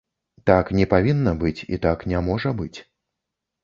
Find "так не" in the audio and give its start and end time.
0.49-0.85, 1.87-2.27